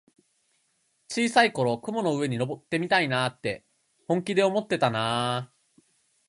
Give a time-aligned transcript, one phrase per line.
[1.11, 3.63] 小さい頃、雲の上に乗ってみたいって
[4.07, 5.51] 本気で思ってたなあ。